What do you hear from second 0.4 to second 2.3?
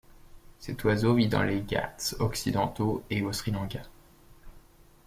Cet oiseau vit dans les Ghats